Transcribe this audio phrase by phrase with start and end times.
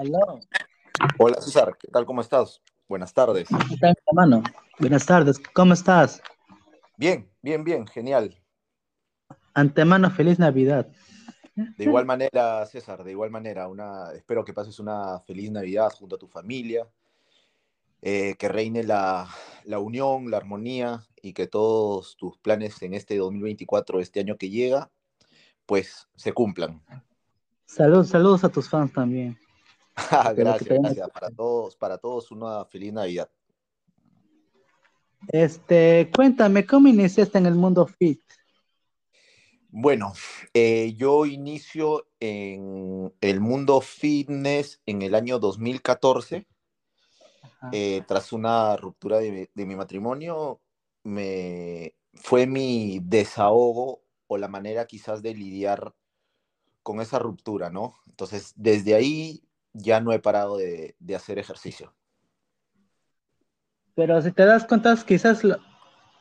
[0.00, 0.40] Aló.
[1.18, 2.06] Hola César, ¿qué tal?
[2.06, 2.62] ¿Cómo estás?
[2.88, 3.46] Buenas tardes.
[3.68, 4.42] ¿Qué tal, hermano?
[4.78, 6.22] Buenas tardes, ¿cómo estás?
[6.96, 8.34] Bien, bien, bien, genial.
[9.52, 10.90] Antemano, feliz Navidad.
[11.54, 16.16] De igual manera, César, de igual manera, una, espero que pases una feliz Navidad junto
[16.16, 16.88] a tu familia,
[18.00, 19.28] eh, que reine la,
[19.64, 24.48] la unión, la armonía y que todos tus planes en este 2024, este año que
[24.48, 24.90] llega,
[25.66, 26.82] pues se cumplan.
[27.66, 29.38] Saludos, saludos a tus fans también.
[29.96, 31.10] Ah, Gracias, gracias.
[31.10, 33.30] Para todos, para todos una feliz Navidad.
[35.28, 38.22] Este, cuéntame, ¿cómo iniciaste en el mundo fit?
[39.68, 40.12] Bueno,
[40.54, 46.46] eh, yo inicio en el mundo fitness en el año 2014.
[47.42, 47.70] Ajá.
[47.72, 50.60] eh, tras una ruptura de, de mi matrimonio,
[51.04, 55.94] me, fue mi desahogo o la manera quizás de lidiar
[56.82, 57.94] con esa ruptura, ¿no?
[58.06, 61.94] Entonces, desde ahí ya no he parado de, de hacer ejercicio.
[63.94, 65.58] Pero si te das cuenta, quizás lo-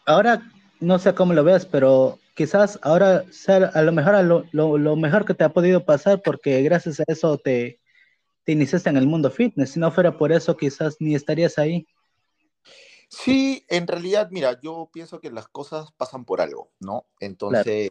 [0.05, 0.41] ahora
[0.79, 4.77] no sé cómo lo veas, pero quizás ahora sea a lo mejor a lo, lo-
[4.77, 7.79] lo mejor que te ha podido pasar porque gracias a eso te,
[8.43, 9.71] te iniciaste en el mundo fitness.
[9.71, 11.85] Si no fuera por eso, quizás ni estarías ahí.
[13.09, 17.07] Sí, en realidad, mira, yo pienso que las cosas pasan por algo, ¿no?
[17.19, 17.89] Entonces,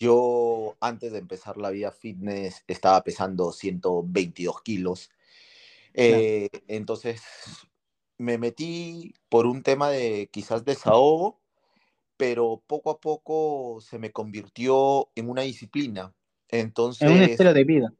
[0.00, 5.10] yo antes de empezar la vida fitness estaba pesando 122 kilos.
[5.92, 7.22] Eh, entonces,
[8.16, 11.38] me metí por un tema de quizás desahogo,
[12.16, 16.14] pero poco a poco se me convirtió en una disciplina.
[16.48, 17.92] Entonces, En un estilo de vida.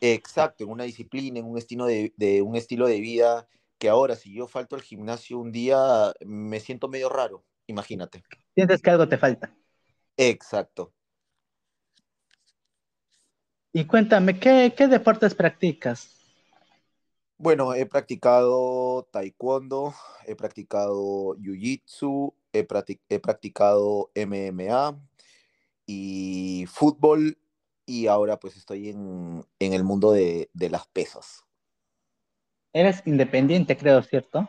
[0.00, 4.16] Exacto, en una disciplina, en un estilo de, de un estilo de vida que ahora
[4.16, 8.22] si yo falto al gimnasio un día me siento medio raro, imagínate.
[8.54, 9.54] Sientes que algo te falta.
[10.16, 10.92] Exacto.
[13.78, 16.08] Y cuéntame, ¿qué, qué deportes practicas?
[17.38, 19.94] Bueno, he practicado taekwondo,
[20.26, 24.98] he practicado jiu-jitsu, he, practi- he practicado MMA
[25.86, 27.38] y fútbol
[27.86, 31.44] y ahora pues estoy en, en el mundo de, de las pesas.
[32.72, 34.48] Eres independiente, creo, ¿cierto?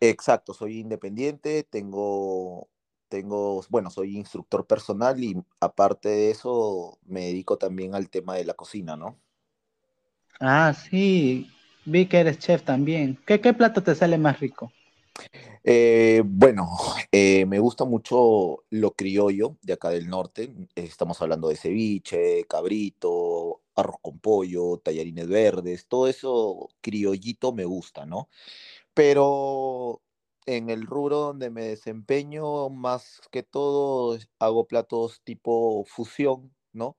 [0.00, 2.68] Exacto, soy independiente, tengo,
[3.08, 8.44] tengo, bueno, soy instructor personal y aparte de eso me dedico también al tema de
[8.44, 9.18] la cocina, ¿no?
[10.40, 11.48] Ah, sí,
[11.84, 13.18] vi que eres chef también.
[13.26, 14.72] ¿Qué, qué plato te sale más rico?
[15.64, 16.68] Eh, bueno,
[17.12, 20.52] eh, me gusta mucho lo criollo de acá del norte.
[20.74, 28.06] Estamos hablando de ceviche, cabrito, arroz con pollo, tallarines verdes, todo eso criollito me gusta,
[28.06, 28.28] ¿no?
[28.94, 30.02] Pero
[30.48, 36.96] en el rubro donde me desempeño, más que todo, hago platos tipo fusión, ¿no?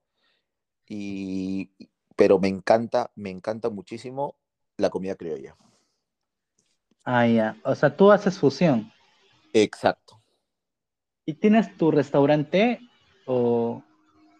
[0.87, 1.71] Y,
[2.15, 4.35] pero me encanta, me encanta muchísimo
[4.77, 5.57] la comida criolla.
[7.03, 7.57] Ah, ya.
[7.63, 8.91] O sea, tú haces fusión.
[9.51, 10.21] Exacto.
[11.25, 12.79] ¿Y tienes tu restaurante
[13.25, 13.81] o,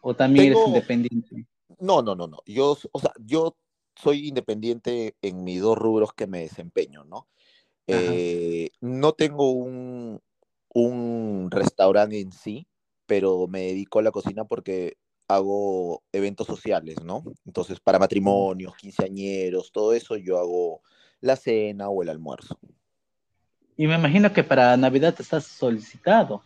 [0.02, 1.48] o también eres independiente?
[1.80, 2.38] no, no, no, no.
[2.46, 3.58] Yo, o sea, yo
[3.96, 7.28] soy independiente en mis dos rubros que me desempeño, ¿no?
[7.92, 10.22] Eh, no tengo un,
[10.74, 12.68] un restaurante en sí,
[13.06, 17.24] pero me dedico a la cocina porque hago eventos sociales, ¿no?
[17.46, 20.82] Entonces, para matrimonios, quinceañeros, todo eso, yo hago
[21.22, 22.60] la cena o el almuerzo.
[23.78, 26.44] Y me imagino que para Navidad estás solicitado.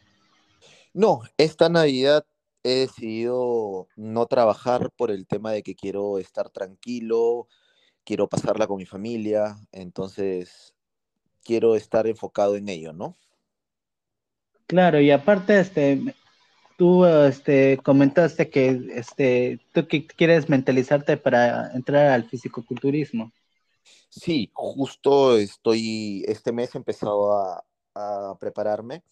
[0.94, 2.26] No, esta Navidad
[2.64, 7.48] he decidido no trabajar por el tema de que quiero estar tranquilo,
[8.04, 10.74] quiero pasarla con mi familia, entonces
[11.44, 13.18] quiero estar enfocado en ello, ¿no?
[14.68, 16.16] Claro, y aparte, este,
[16.78, 23.32] tú, este, comentaste que, este, tú que quieres mentalizarte para entrar al fisicoculturismo.
[24.10, 27.64] Sí, justo estoy, este mes he empezado a,
[27.96, 29.04] a prepararme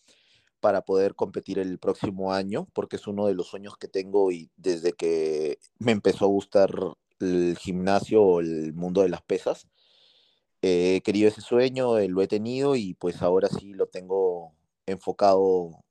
[0.59, 4.49] para poder competir el próximo año, porque es uno de los sueños que tengo y
[4.55, 6.71] desde que me empezó a gustar
[7.19, 9.67] el gimnasio o el mundo de las pesas,
[10.61, 14.53] eh, he querido ese sueño, eh, lo he tenido y pues ahora sí lo tengo
[14.85, 15.83] enfocado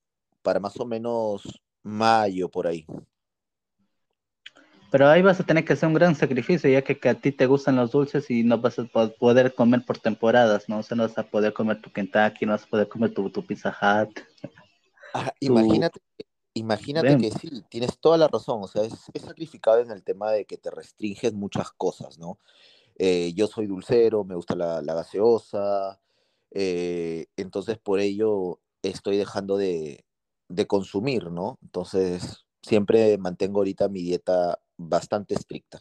[0.43, 2.87] para más o menos mayo por ahí.
[4.91, 7.31] Pero ahí vas a tener que hacer un gran sacrificio, ya que, que a ti
[7.33, 10.79] te gustan los dulces y no vas a po- poder comer por temporadas, ¿no?
[10.79, 13.31] O sea, no vas a poder comer tu Kentucky, no vas a poder comer tu,
[13.31, 14.19] tu Pizza Hut,
[15.15, 15.55] Ah, tu...
[15.59, 16.01] imagínate,
[16.55, 20.03] imagínate Ven, que sí, tienes toda la razón, o sea, es, es sacrificado en el
[20.05, 22.39] tema de que te restringes muchas cosas, ¿no?
[22.97, 26.01] Eh, yo soy dulcero, me gusta la, la gaseosa,
[26.51, 30.05] eh, entonces por ello estoy dejando de,
[30.49, 31.59] de consumir, ¿no?
[31.63, 35.81] Entonces siempre mantengo ahorita mi dieta bastante estricta.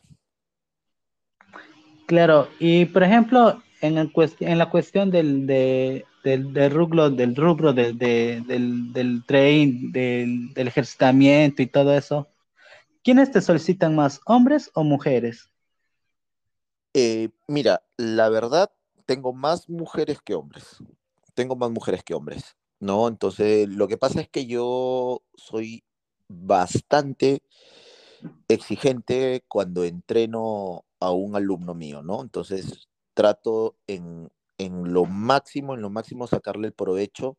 [2.06, 7.74] Claro, y por ejemplo, en, en la cuestión del, de, del, del, rubro, del rubro
[7.74, 12.28] de, de, del, del train, del, del ejercitamiento y todo eso,
[13.04, 15.50] ¿quiénes te solicitan más, hombres o mujeres?
[16.94, 18.71] Eh, mira, la verdad,
[19.06, 20.77] tengo más mujeres que hombres.
[21.36, 23.07] Tengo más mujeres que hombres, ¿no?
[23.07, 25.83] Entonces, lo que pasa es que yo soy
[26.27, 27.41] bastante
[28.47, 32.21] exigente cuando entreno a un alumno mío, ¿no?
[32.21, 37.38] Entonces, trato en, en lo máximo, en lo máximo sacarle el provecho,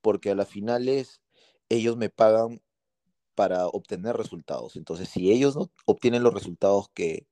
[0.00, 1.20] porque a las finales
[1.68, 2.62] ellos me pagan
[3.34, 4.76] para obtener resultados.
[4.76, 7.26] Entonces, si ellos no obtienen los resultados que,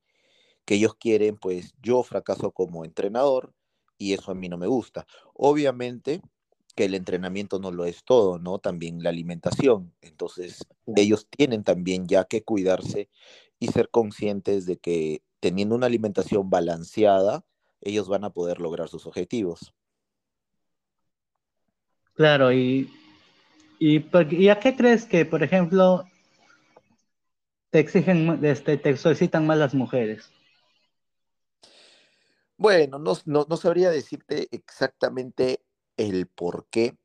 [0.65, 3.53] que ellos quieren, pues yo fracaso como entrenador
[3.97, 5.05] y eso a mí no me gusta.
[5.33, 6.21] Obviamente
[6.75, 8.59] que el entrenamiento no lo es todo, ¿no?
[8.59, 9.93] También la alimentación.
[10.01, 10.65] Entonces,
[10.95, 13.09] ellos tienen también ya que cuidarse
[13.59, 17.45] y ser conscientes de que teniendo una alimentación balanceada,
[17.81, 19.73] ellos van a poder lograr sus objetivos.
[22.15, 22.89] Claro, y,
[23.79, 26.05] y, ¿y a qué crees que, por ejemplo,
[27.71, 30.31] te exigen, este, te solicitan más las mujeres?
[32.63, 35.59] Bueno, no, no, sabría decirte exactamente
[35.97, 36.95] el por qué,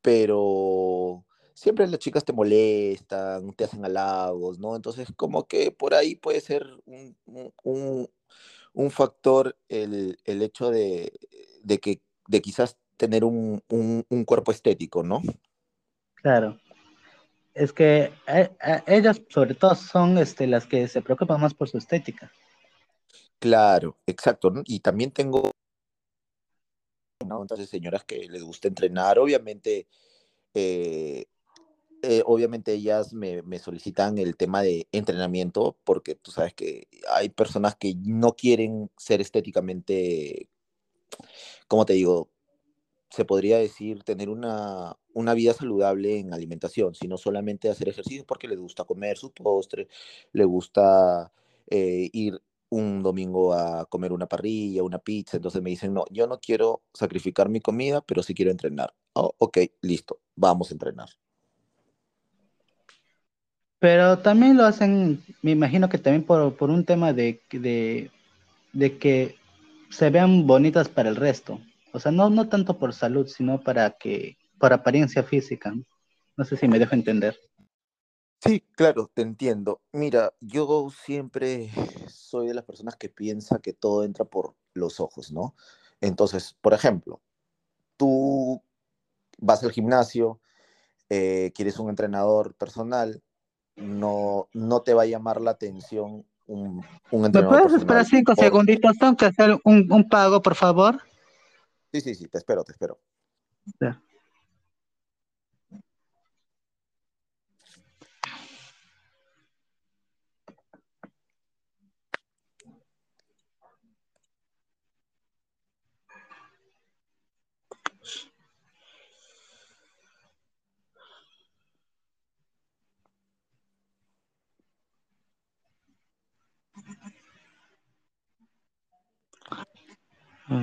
[0.00, 4.74] pero siempre las chicas te molestan, te hacen halagos, ¿no?
[4.74, 8.08] Entonces, como que por ahí puede ser un,
[8.90, 11.12] factor el, hecho de,
[11.82, 13.62] que de quizás tener un,
[14.26, 15.20] cuerpo estético, ¿no?
[16.14, 16.58] Claro.
[17.52, 21.68] Es que eh, eh, ellas, sobre todo, son este, las que se preocupan más por
[21.68, 22.32] su estética.
[23.38, 24.52] Claro, exacto.
[24.64, 25.50] Y también tengo,
[27.26, 27.42] ¿no?
[27.42, 29.86] Entonces, señoras que les gusta entrenar, obviamente,
[30.54, 31.26] eh,
[32.02, 37.76] eh, obviamente ellas me, solicitan el tema de entrenamiento, porque tú sabes que hay personas
[37.76, 40.48] que no quieren ser estéticamente,
[41.68, 42.30] como te digo,
[43.10, 48.48] se podría decir, tener una, una vida saludable en alimentación, sino solamente hacer ejercicio porque
[48.48, 49.88] les gusta comer su postre,
[50.32, 51.32] les gusta
[51.70, 52.40] eh, ir
[52.74, 56.82] un domingo a comer una parrilla, una pizza, entonces me dicen, no, yo no quiero
[56.92, 58.92] sacrificar mi comida, pero sí quiero entrenar.
[59.12, 61.08] Oh, ok, listo, vamos a entrenar.
[63.78, 68.10] Pero también lo hacen, me imagino que también por, por un tema de, de,
[68.72, 69.36] de, que
[69.90, 71.60] se vean bonitas para el resto.
[71.92, 75.74] O sea, no, no tanto por salud, sino para que, por apariencia física.
[76.36, 77.36] No sé si me dejo entender.
[78.44, 79.80] Sí, claro, te entiendo.
[79.92, 81.70] Mira, yo siempre
[82.08, 85.54] soy de las personas que piensa que todo entra por los ojos, ¿no?
[86.02, 87.22] Entonces, por ejemplo,
[87.96, 88.62] tú
[89.38, 90.40] vas al gimnasio,
[91.08, 93.22] eh, quieres un entrenador personal,
[93.76, 98.34] no, no te va a llamar la atención un, un entrenador ¿Me puedes esperar cinco
[98.36, 98.98] segunditos?
[98.98, 101.00] Tengo que hacer un, un, pago, por favor.
[101.92, 103.00] Sí, sí, sí, te espero, te espero.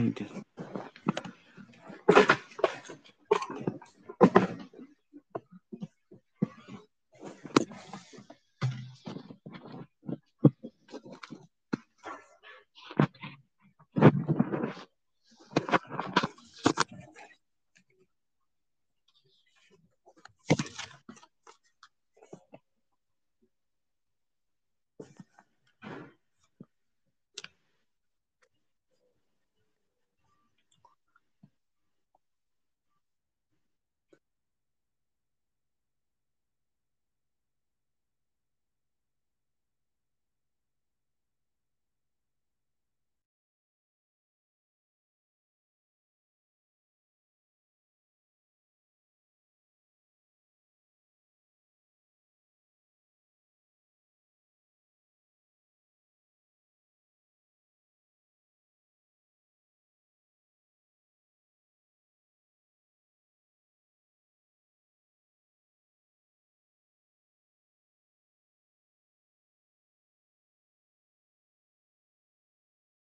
[0.03, 0.50] ないです